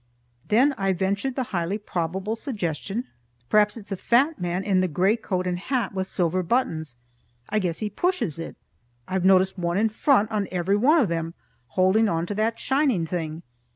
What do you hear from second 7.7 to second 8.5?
he pushes